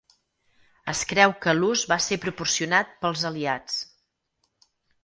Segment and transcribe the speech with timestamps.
[0.93, 3.79] Es creu que l'ús va ser proporcionat pels aliats.